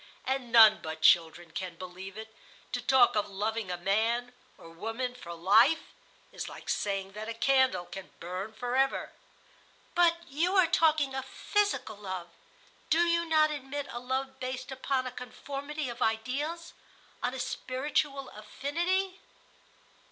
And 0.25 0.51
none 0.51 0.79
but 0.81 1.03
children 1.03 1.51
can 1.51 1.75
believe 1.75 2.17
it. 2.17 2.33
To 2.71 2.81
talk 2.81 3.15
of 3.15 3.29
loving 3.29 3.69
a 3.69 3.77
man 3.77 4.33
or 4.57 4.67
woman 4.71 5.13
for 5.13 5.31
life 5.35 5.93
is 6.31 6.49
like 6.49 6.69
saying 6.69 7.11
that 7.11 7.29
a 7.29 7.35
candle 7.35 7.85
can 7.85 8.09
burn 8.19 8.51
forever." 8.51 9.11
"But 9.93 10.27
you 10.27 10.55
are 10.55 10.65
talking 10.65 11.13
of 11.13 11.25
physical 11.25 11.97
love. 11.97 12.29
Do 12.89 13.01
you 13.01 13.25
not 13.25 13.51
admit 13.51 13.85
a 13.91 13.99
love 13.99 14.39
based 14.39 14.71
upon 14.71 15.05
a 15.05 15.11
conformity 15.11 15.87
of 15.87 16.01
ideals, 16.01 16.73
on 17.21 17.35
a 17.35 17.39
spiritual 17.39 18.27
affinity?" 18.31 19.19